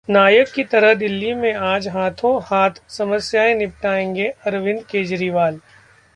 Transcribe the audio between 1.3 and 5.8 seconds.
में आज हाथों-हाथ समस्याएं निपटाएंगे अरविंद केजरीवाल